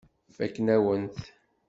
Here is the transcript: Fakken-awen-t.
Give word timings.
Fakken-awen-t. 0.35 1.19